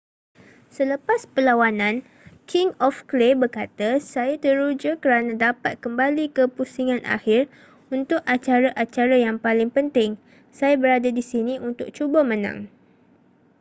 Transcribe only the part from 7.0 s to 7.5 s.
akhir